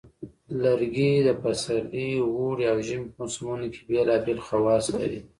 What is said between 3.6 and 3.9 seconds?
کې